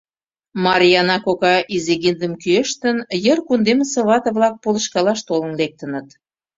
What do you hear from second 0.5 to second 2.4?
Марйаана кока изигиндым